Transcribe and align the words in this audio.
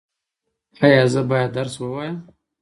ایا 0.83 1.03
زه 1.13 1.21
باید 1.29 1.49
درس 1.57 1.75
ووایم؟ 1.79 2.17